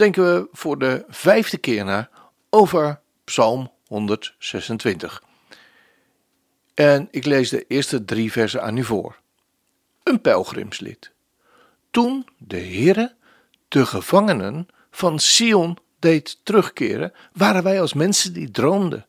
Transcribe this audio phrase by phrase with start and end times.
[0.00, 2.08] denken we voor de vijfde keer na
[2.50, 5.22] over Psalm 126.
[6.74, 9.18] En ik lees de eerste drie versen aan u voor.
[10.02, 11.10] Een pelgrimslid.
[11.90, 13.14] Toen de Heere
[13.68, 19.06] de gevangenen van Sion deed terugkeren, waren wij als mensen die droomden.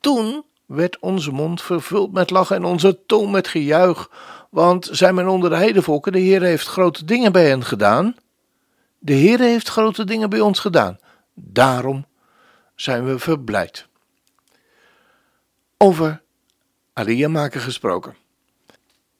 [0.00, 4.10] Toen werd onze mond vervuld met lachen en onze tong met gejuich,
[4.50, 8.16] want zij men onder de heidevolken, de Heer heeft grote dingen bij hen gedaan.
[9.06, 10.98] De Heer heeft grote dingen bij ons gedaan.
[11.34, 12.06] Daarom
[12.74, 13.86] zijn we verblijd.
[15.76, 16.22] Over
[16.92, 18.16] Alia maken gesproken.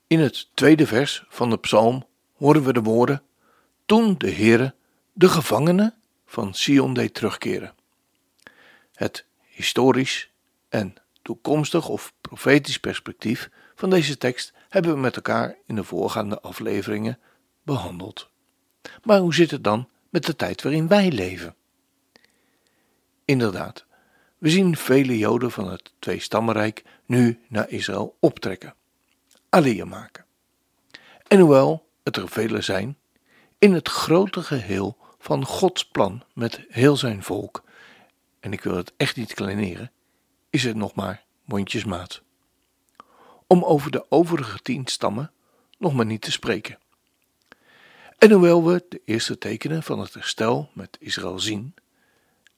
[0.06, 2.06] In het tweede vers van de psalm
[2.37, 3.23] horen we de woorden:
[3.84, 4.75] Toen de Heere
[5.12, 5.95] de gevangenen
[6.27, 7.75] van Sion deed terugkeren.
[8.95, 10.31] Het historisch
[10.69, 16.41] en toekomstig of profetisch perspectief van deze tekst hebben we met elkaar in de voorgaande
[16.41, 17.19] afleveringen
[17.62, 18.28] behandeld.
[19.03, 21.55] Maar hoe zit het dan met de tijd waarin wij leven?
[23.25, 23.87] Inderdaad,
[24.39, 28.75] we zien vele Joden van het Tweestammenrijk nu naar Israël optrekken,
[29.48, 30.25] alleen maken.
[31.28, 32.98] En hoewel het er vele zijn,
[33.59, 37.65] in het grote geheel van Gods plan met heel zijn volk,
[38.41, 39.93] en ik wil het echt niet kleineren,
[40.50, 42.23] is het nog maar mondjesmaat.
[43.47, 45.33] Om over de overige tien stammen
[45.78, 46.78] nog maar niet te spreken.
[48.19, 51.75] En hoewel we de eerste tekenen van het herstel met Israël zien,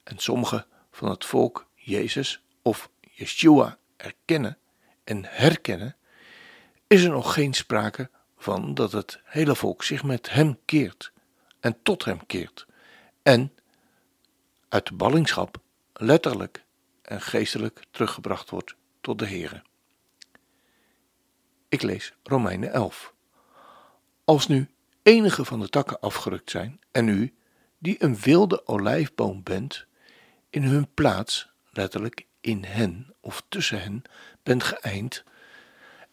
[0.03, 4.57] en sommige van het volk Jezus of Yeshua erkennen
[5.03, 5.95] en herkennen,
[6.87, 11.11] is er nog geen sprake van dat het hele volk zich met hem keert
[11.59, 12.67] en tot hem keert
[13.23, 13.53] en
[14.69, 15.57] uit de ballingschap
[15.93, 16.63] letterlijk
[17.01, 19.61] en geestelijk teruggebracht wordt tot de Here.
[21.69, 23.13] Ik lees Romeinen 11.
[24.23, 24.69] Als nu
[25.03, 27.33] enige van de takken afgerukt zijn en u,
[27.77, 29.85] die een wilde olijfboom bent,
[30.49, 34.01] in hun plaats, letterlijk in hen of tussen hen,
[34.43, 35.23] bent geëind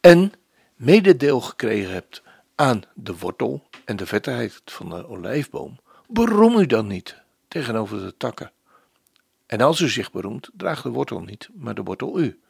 [0.01, 0.33] en
[0.75, 2.23] mededeel gekregen hebt
[2.55, 8.17] aan de wortel en de vettigheid van de olijfboom, beroem u dan niet tegenover de
[8.17, 8.53] takken.
[9.47, 12.41] En als u zich beroemt, draagt de wortel niet, maar de wortel u.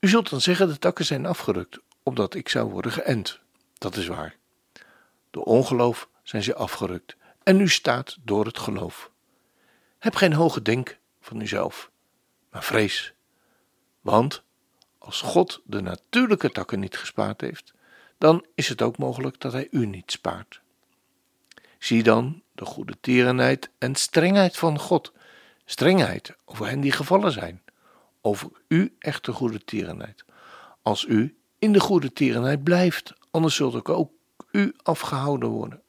[0.00, 3.40] U zult dan zeggen: de takken zijn afgerukt, opdat ik zou worden geënt.
[3.78, 4.36] Dat is waar.
[5.34, 9.10] Door ongeloof zijn ze afgerukt, en u staat door het geloof.
[9.98, 11.90] Heb geen hoge denk van uzelf,
[12.50, 13.14] maar vrees.
[14.00, 14.42] Want
[14.98, 17.74] als God de natuurlijke takken niet gespaard heeft,
[18.18, 20.60] dan is het ook mogelijk dat Hij u niet spaart.
[21.78, 25.12] Zie dan de goede tierenheid en strengheid van God,
[25.64, 27.62] strengheid over hen die gevallen zijn,
[28.20, 30.24] over u echte goede tierenheid.
[30.82, 33.88] Als u in de goede tierenheid blijft, anders zult ook
[34.54, 35.82] u afgehouden worden.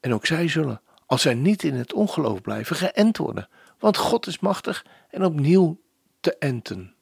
[0.00, 4.26] En ook zij zullen, als zij niet in het ongeloof blijven, geënt worden, want God
[4.26, 5.80] is machtig en opnieuw
[6.20, 6.94] te enten.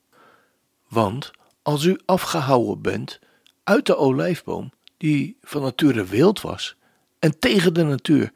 [0.88, 1.30] Want
[1.62, 3.20] als u afgehouden bent
[3.64, 6.76] uit de olijfboom, die van nature wild was,
[7.19, 8.32] en tegen de natuur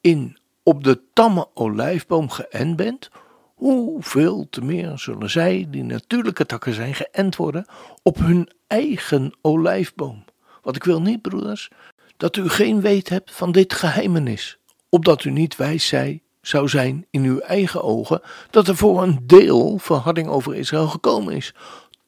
[0.00, 3.10] in op de tamme olijfboom geënt bent,
[3.56, 7.66] hoeveel te meer zullen zij, die natuurlijke takken zijn, geënt worden
[8.02, 10.24] op hun eigen olijfboom.
[10.62, 11.70] Want ik wil niet, broeders,
[12.16, 14.58] dat u geen weet hebt van dit geheimenis,
[14.88, 19.18] opdat u niet wijs zij, zou zijn in uw eigen ogen, dat er voor een
[19.22, 21.54] deel verharding over Israël gekomen is,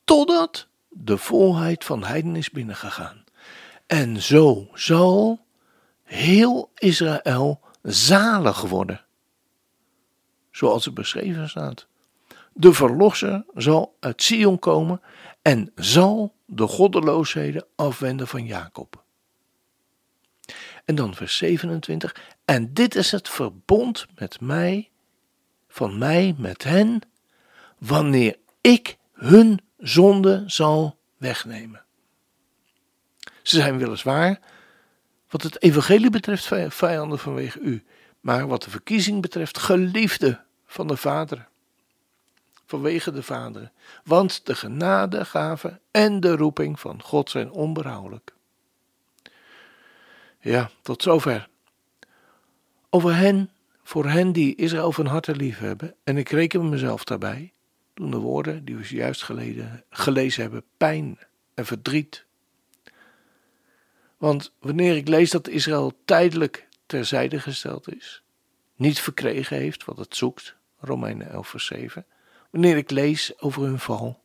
[0.04, 3.24] totdat de volheid van heiden is binnengegaan.
[3.86, 5.40] En zo zal
[6.02, 9.00] heel Israël zalig worden.
[10.58, 11.86] Zoals het beschreven staat.
[12.52, 15.00] De verlosser zal uit Sion komen
[15.42, 19.04] en zal de goddeloosheden afwenden van Jacob.
[20.84, 22.16] En dan vers 27.
[22.44, 24.90] En dit is het verbond met mij,
[25.68, 27.00] van mij met hen,
[27.78, 31.84] wanneer ik hun zonde zal wegnemen.
[33.42, 34.40] Ze zijn weliswaar,
[35.28, 37.84] wat het evangelie betreft, vijanden vanwege u,
[38.20, 41.48] maar wat de verkiezing betreft, geliefde van de Vader.
[42.66, 43.70] Vanwege de Vader.
[44.04, 48.32] Want de genadegave en de roeping van God zijn onberouwelijk.
[50.40, 51.48] Ja, tot zover.
[52.90, 53.50] Over hen,
[53.82, 57.52] voor hen die Israël van harte lief hebben, en ik reken mezelf daarbij,
[57.94, 61.18] doen de woorden die we juist geleden, gelezen hebben pijn
[61.54, 62.24] en verdriet.
[64.16, 68.22] Want wanneer ik lees dat Israël tijdelijk terzijde gesteld is,
[68.76, 72.06] niet verkregen heeft wat het zoekt, Romeinen 11 vers 7,
[72.50, 74.20] wanneer ik lees over hun val,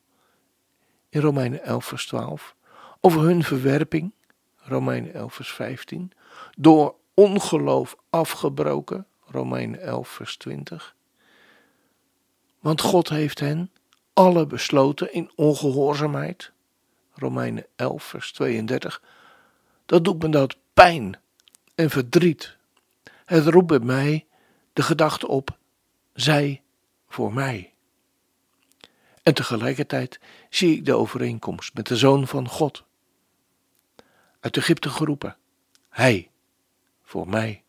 [1.10, 2.56] in Romeinen 11 vers 12,
[3.02, 4.14] over hun verwerping,
[4.56, 6.12] Romeinen 11 vers 15,
[6.58, 10.96] door ongeloof afgebroken, Romeinen 11 vers 20.
[12.60, 13.72] Want God heeft hen
[14.14, 16.52] alle besloten in ongehoorzaamheid,
[17.14, 19.02] Romeinen 11 vers 32.
[19.86, 21.20] Dat doet me dat pijn
[21.76, 22.58] en verdriet.
[23.26, 24.26] Het roept bij mij
[24.74, 25.58] de gedachte op,
[26.14, 26.62] zij
[27.08, 27.74] voor mij.
[29.24, 30.20] En tegelijkertijd
[30.50, 32.84] zie ik de overeenkomst met de Zoon van God.
[34.40, 35.38] Uit Egypte geroepen,
[35.90, 36.32] Hij
[37.04, 37.64] voor mij.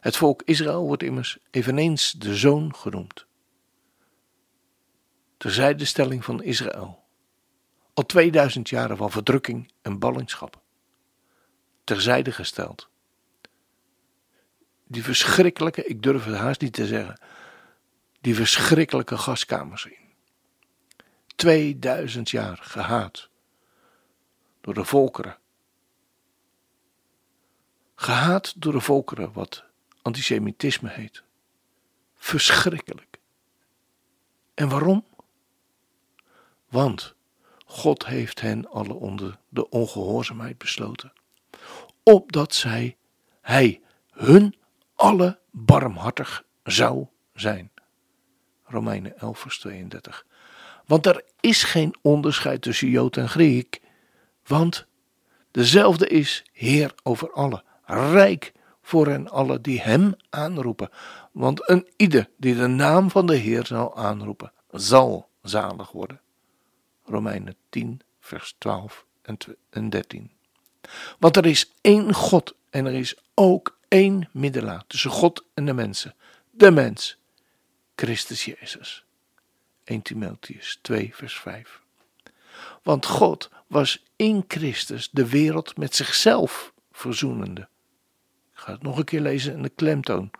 [0.00, 3.26] Het volk Israël wordt immers eveneens de Zoon genoemd.
[5.36, 7.04] Terzijde stelling van Israël.
[7.94, 10.60] Al 2000 jaren van verdrukking en ballingschap.
[11.84, 12.88] Terzijde gesteld.
[14.88, 17.20] Die verschrikkelijke, ik durf het haast niet te zeggen,
[18.20, 19.96] die verschrikkelijke gaskamers in.
[21.36, 23.28] 2000 jaar gehaat
[24.60, 25.38] door de volkeren.
[27.94, 29.64] Gehaat door de volkeren, wat
[30.02, 31.22] antisemitisme heet.
[32.14, 33.18] Verschrikkelijk.
[34.54, 35.04] En waarom?
[36.68, 37.14] Want
[37.66, 41.12] God heeft hen alle onder de ongehoorzaamheid besloten,
[42.02, 42.96] opdat zij,
[43.40, 43.80] hij,
[44.10, 44.54] hun
[44.98, 47.70] alle barmhartig zou zijn.
[48.64, 50.26] Romeinen 11, vers 32.
[50.86, 53.80] Want er is geen onderscheid tussen Jood en Griek,
[54.46, 54.86] want
[55.50, 58.52] dezelfde is Heer over alle, rijk
[58.82, 60.90] voor hen allen die Hem aanroepen.
[61.32, 66.20] Want een ieder die de naam van de Heer zal aanroepen, zal zalig worden.
[67.04, 69.06] Romeinen 10, vers 12
[69.70, 70.30] en 13.
[71.18, 75.72] Want er is één God en er is ook één middelaar tussen God en de
[75.72, 76.14] mensen,
[76.50, 77.18] de mens,
[77.96, 79.04] Christus Jezus.
[79.84, 81.80] 1 Timotheus 2, vers 5.
[82.82, 87.68] Want God was in Christus de wereld met zichzelf verzoenende.
[88.52, 90.30] Ik ga het nog een keer lezen en de klemtoon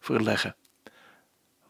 [0.00, 0.56] verleggen.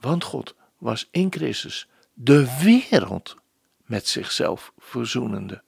[0.01, 3.37] Want God was in Christus de wereld
[3.85, 5.63] met zichzelf verzoenende.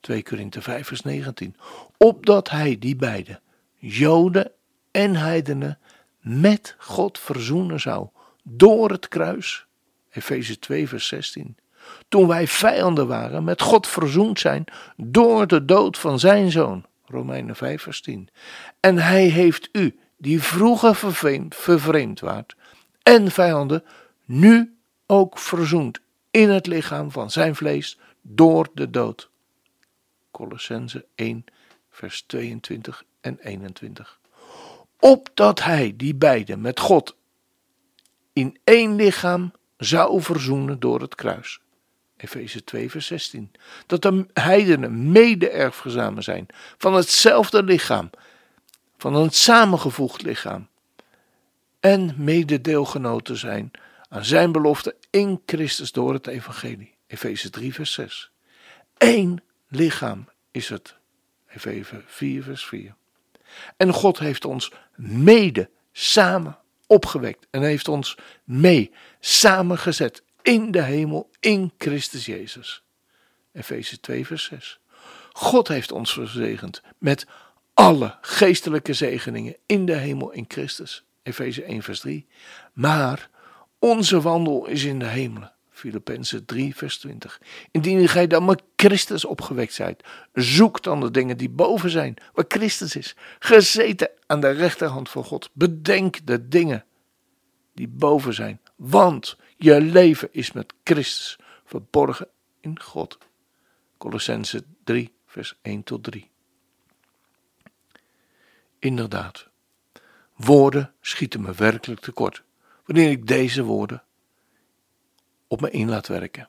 [0.00, 1.56] 2 Korinthe 5 vers 19.
[1.96, 3.40] Opdat hij die beide,
[3.76, 4.52] Joden
[4.96, 5.78] en heidenen,
[6.20, 8.08] met God verzoenen zou
[8.42, 9.66] door het kruis.
[10.10, 11.56] Efeze 2 vers 16.
[12.08, 14.64] Toen wij vijanden waren, met God verzoend zijn
[14.96, 16.84] door de dood van zijn zoon.
[17.04, 18.28] Romeinen 5 vers 10.
[18.80, 22.56] En hij heeft u, die vroeger vervreemd, vervreemd waart,
[23.02, 23.84] en vijanden,
[24.24, 24.76] nu
[25.06, 26.00] ook verzoend
[26.30, 29.30] in het lichaam van zijn vlees door de dood.
[30.30, 31.44] Colossense 1
[31.90, 34.18] vers 22 en 21.
[34.98, 37.16] Opdat hij die beide met God
[38.32, 41.60] in één lichaam zou verzoenen door het kruis.
[42.16, 43.52] Efeze 2, vers 16.
[43.86, 46.46] Dat de heidenen mede-erfgezamen zijn
[46.78, 48.10] van hetzelfde lichaam,
[48.96, 50.68] van een samengevoegd lichaam.
[51.80, 53.70] En mededeelgenoten zijn
[54.08, 56.94] aan zijn belofte in Christus door het evangelie.
[57.06, 58.30] Efeze 3, vers 6.
[58.98, 60.96] Eén lichaam is het.
[61.48, 62.94] Efeze 4, vers 4.
[63.76, 71.30] En God heeft ons mede samen opgewekt en heeft ons mee samengezet in de hemel
[71.40, 72.82] in Christus Jezus.
[73.52, 74.80] Efeze 2 vers 6.
[75.32, 77.26] God heeft ons verzegend met
[77.74, 81.04] alle geestelijke zegeningen in de hemel in Christus.
[81.22, 82.26] Efeze 1 vers 3.
[82.72, 83.30] Maar
[83.78, 85.52] onze wandel is in de hemelen.
[85.76, 87.40] Filippenzen 3 vers 20.
[87.70, 92.44] Indien gij dan met Christus opgewekt zijt, zoek dan de dingen die boven zijn, waar
[92.48, 95.50] Christus is, gezeten aan de rechterhand van God.
[95.52, 96.84] Bedenk de dingen
[97.74, 102.28] die boven zijn, want je leven is met Christus verborgen
[102.60, 103.18] in God.
[103.98, 106.30] Colossense 3, vers 1 tot 3.
[108.78, 109.48] Inderdaad,
[110.36, 112.42] woorden schieten me werkelijk tekort
[112.84, 114.02] wanneer ik deze woorden
[115.48, 116.48] op me in laat werken.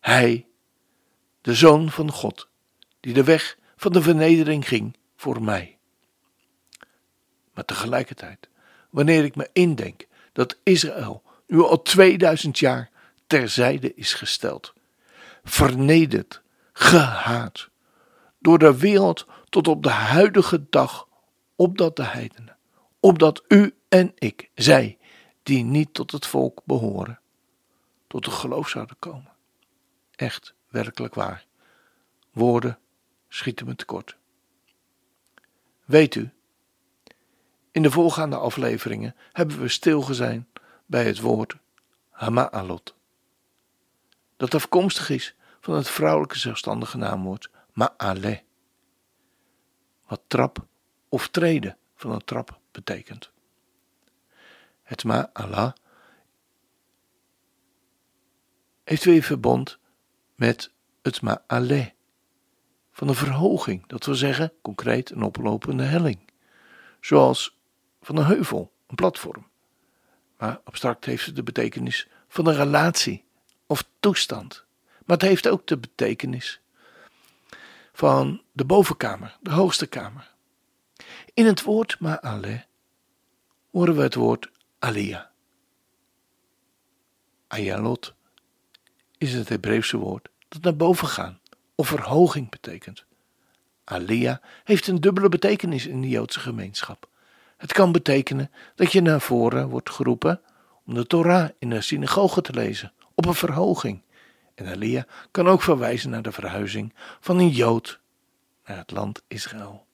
[0.00, 0.46] Hij,
[1.40, 2.48] de Zoon van God,
[3.00, 5.78] die de weg van de vernedering ging voor mij.
[7.54, 8.48] Maar tegelijkertijd,
[8.90, 12.90] wanneer ik me indenk dat Israël nu al 2000 jaar
[13.26, 14.72] terzijde is gesteld,
[15.44, 17.68] vernederd, gehaat,
[18.38, 21.08] door de wereld tot op de huidige dag,
[21.56, 22.56] opdat de heidenen,
[23.00, 24.98] opdat u en ik, zij,
[25.42, 27.20] die niet tot het volk behoren,
[28.06, 29.32] tot het geloof zouden komen.
[30.14, 31.46] Echt, werkelijk waar.
[32.32, 32.78] Woorden
[33.28, 34.16] schieten me tekort.
[35.84, 36.30] Weet u,
[37.70, 40.48] in de voorgaande afleveringen hebben we stilgezijn
[40.86, 41.56] bij het woord
[42.10, 42.94] Hama'alot.
[44.36, 48.42] Dat afkomstig is van het vrouwelijke zelfstandige naamwoord Ma'ale.
[50.06, 50.66] Wat trap
[51.08, 53.30] of treden van een trap betekent.
[54.82, 55.74] Het Ma'ala
[58.86, 59.78] heeft weer verbond
[60.34, 60.70] met
[61.02, 61.92] het Ma'ale
[62.92, 66.18] van een verhoging, dat wil zeggen concreet een oplopende helling,
[67.00, 67.56] zoals
[68.02, 69.46] van een heuvel, een platform.
[70.38, 73.24] Maar abstract heeft het de betekenis van een relatie
[73.66, 74.64] of toestand.
[75.04, 76.60] Maar het heeft ook de betekenis
[77.92, 80.34] van de bovenkamer, de hoogste kamer.
[81.34, 82.64] In het woord ma'ale
[83.70, 85.30] horen we het woord alia.
[87.46, 88.15] Ayalot
[89.18, 91.40] is het Hebreeuwse woord dat naar boven gaan
[91.74, 93.04] of verhoging betekent.
[93.84, 97.08] Alia heeft een dubbele betekenis in de Joodse gemeenschap.
[97.56, 100.40] Het kan betekenen dat je naar voren wordt geroepen
[100.84, 104.02] om de Torah in de synagoge te lezen, op een verhoging.
[104.54, 108.00] En Alia kan ook verwijzen naar de verhuizing van een Jood
[108.64, 109.86] naar het land Israël.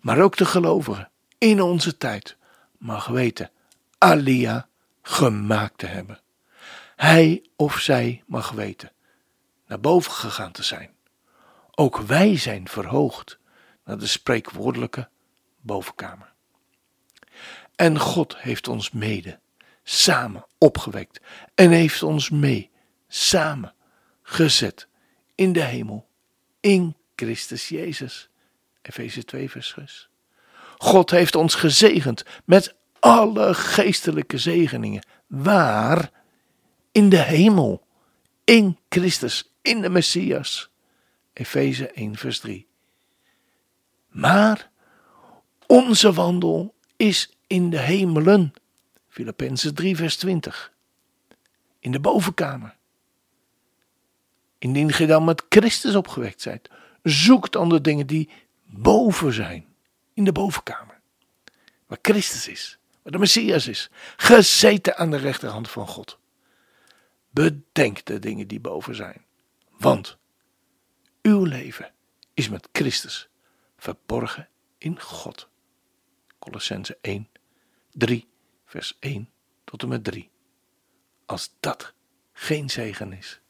[0.00, 2.36] Maar ook de gelovigen in onze tijd
[2.78, 3.50] mag weten
[3.98, 4.68] Alia
[5.02, 6.21] gemaakt te hebben.
[7.02, 8.92] Hij of zij mag weten
[9.66, 10.90] naar boven gegaan te zijn.
[11.74, 13.38] Ook wij zijn verhoogd
[13.84, 15.08] naar de spreekwoordelijke
[15.60, 16.32] bovenkamer.
[17.76, 19.38] En God heeft ons mede
[19.82, 21.20] samen opgewekt
[21.54, 22.70] en heeft ons mee
[23.08, 23.74] samen
[24.22, 24.88] gezet
[25.34, 26.08] in de hemel
[26.60, 28.28] in Christus Jezus.
[28.82, 30.08] Efeze 2 vers 6.
[30.78, 35.06] God heeft ons gezegend met alle geestelijke zegeningen.
[35.26, 36.20] Waar?
[36.92, 37.86] In de hemel.
[38.44, 39.52] In Christus.
[39.62, 40.70] In de Messias.
[41.32, 42.66] Efeze 1 vers 3.
[44.08, 44.70] Maar
[45.66, 48.52] onze wandel is in de hemelen.
[49.08, 50.72] Filippenzen 3 vers 20.
[51.78, 52.76] In de bovenkamer.
[54.58, 56.70] Indien gij dan met Christus opgewekt zijt,
[57.02, 58.28] zoek dan de dingen die
[58.64, 59.66] boven zijn.
[60.14, 61.00] In de bovenkamer.
[61.86, 62.78] Waar Christus is.
[63.02, 63.90] Waar de Messias is.
[64.16, 66.18] Gezeten aan de rechterhand van God.
[67.32, 69.24] Bedenk de dingen die boven zijn.
[69.68, 70.18] Want
[71.22, 71.92] uw leven
[72.34, 73.28] is met Christus
[73.76, 74.48] verborgen
[74.78, 75.48] in God.
[76.38, 77.28] Colossense 1,
[77.90, 78.28] 3,
[78.64, 79.30] vers 1
[79.64, 80.30] tot en met 3.
[81.26, 81.94] Als dat
[82.32, 83.41] geen zegen is.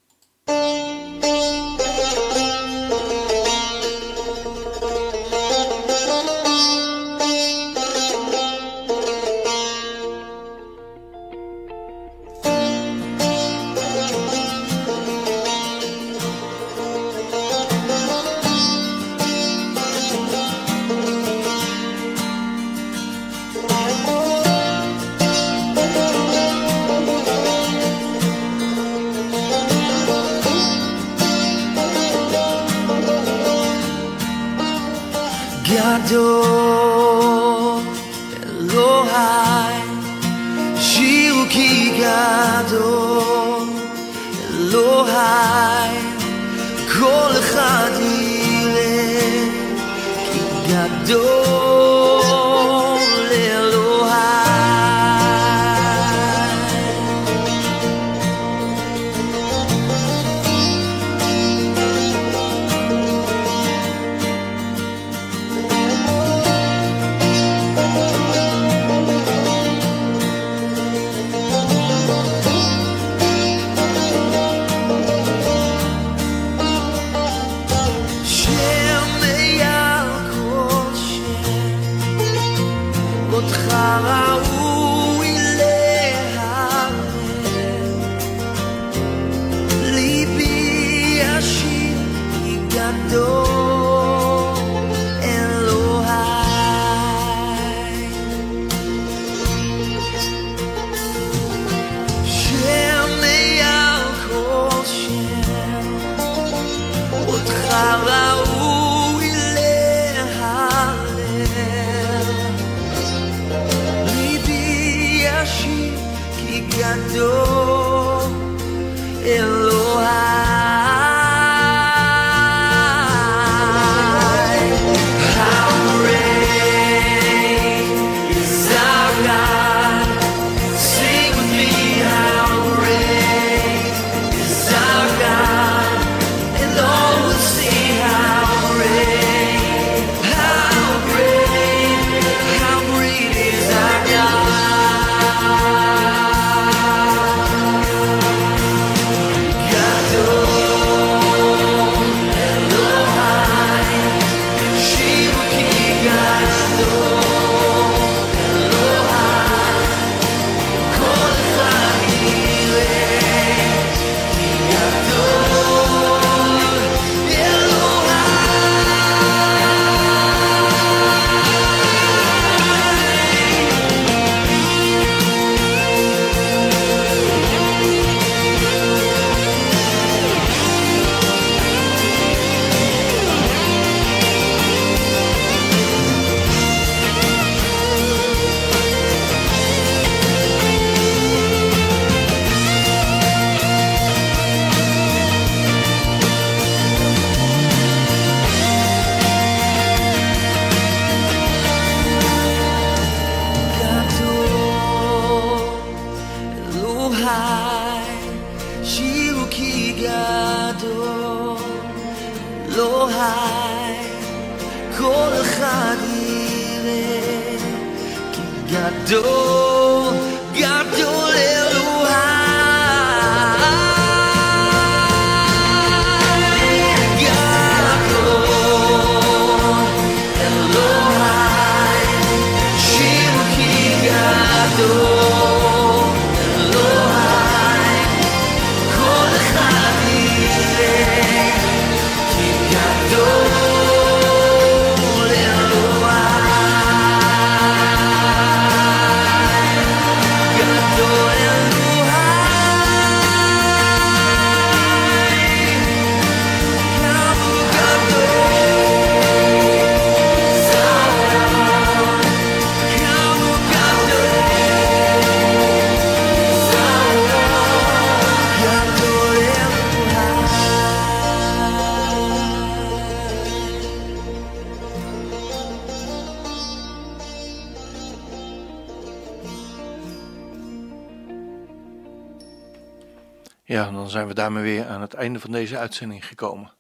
[284.32, 286.73] We daarmee weer aan het einde van deze uitzending gekomen.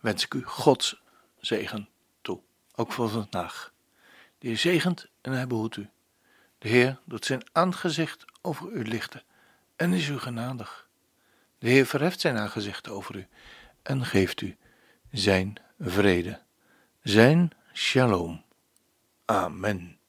[0.00, 1.02] Wens ik u Gods
[1.38, 1.88] zegen
[2.22, 2.40] toe,
[2.74, 3.72] ook voor vandaag.
[4.38, 5.88] De Heer zegent en hij behoedt u.
[6.58, 9.22] De Heer doet zijn aangezicht over u lichten
[9.76, 10.88] en is u genadig.
[11.58, 13.26] De Heer verheft zijn aangezicht over u
[13.82, 14.56] en geeft u
[15.10, 16.42] zijn vrede,
[17.02, 18.44] zijn shalom.
[19.24, 20.01] Amen.